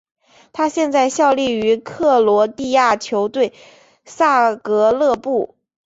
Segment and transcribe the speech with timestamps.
[0.51, 3.53] 他现在效力于克罗地亚球队
[4.03, 5.53] 萨格勒布。